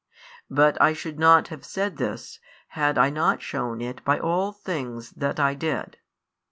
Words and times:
But 0.49 0.81
I 0.81 0.93
should 0.93 1.19
not 1.19 1.49
have 1.49 1.63
said 1.63 1.97
this, 1.97 2.39
had 2.69 2.97
I 2.97 3.11
not 3.11 3.43
shewn 3.43 3.81
it 3.81 4.03
by 4.03 4.17
all 4.17 4.51
things 4.51 5.11
that 5.11 5.39
I 5.39 5.53
did. 5.53 5.97